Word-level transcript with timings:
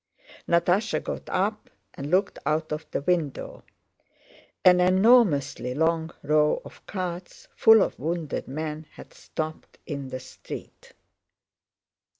Natásha 0.49 0.99
got 0.99 1.29
up 1.29 1.69
and 1.93 2.09
looked 2.09 2.39
out 2.43 2.71
of 2.71 2.89
the 2.89 3.01
window. 3.01 3.63
An 4.65 4.79
enormously 4.79 5.75
long 5.75 6.09
row 6.23 6.59
of 6.65 6.83
carts 6.87 7.47
full 7.55 7.83
of 7.83 7.99
wounded 7.99 8.47
men 8.47 8.87
had 8.93 9.13
stopped 9.13 9.77
in 9.85 10.07
the 10.07 10.19
street. 10.19 10.93